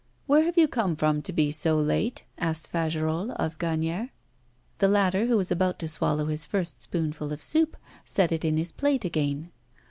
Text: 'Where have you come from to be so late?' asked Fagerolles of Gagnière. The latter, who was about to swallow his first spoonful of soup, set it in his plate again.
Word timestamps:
'Where 0.25 0.45
have 0.45 0.57
you 0.57 0.67
come 0.67 0.95
from 0.95 1.21
to 1.21 1.31
be 1.31 1.51
so 1.51 1.77
late?' 1.77 2.23
asked 2.39 2.71
Fagerolles 2.71 3.35
of 3.35 3.59
Gagnière. 3.59 4.09
The 4.79 4.87
latter, 4.87 5.27
who 5.27 5.37
was 5.37 5.51
about 5.51 5.77
to 5.77 5.87
swallow 5.87 6.25
his 6.25 6.47
first 6.47 6.81
spoonful 6.81 7.31
of 7.31 7.43
soup, 7.43 7.77
set 8.03 8.31
it 8.31 8.43
in 8.43 8.57
his 8.57 8.71
plate 8.71 9.05
again. 9.05 9.51